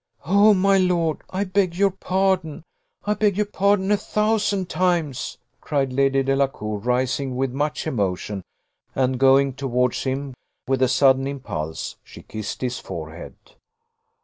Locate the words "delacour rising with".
6.23-7.51